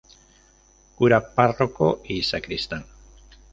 [0.95, 2.85] Cura párroco y sacristán.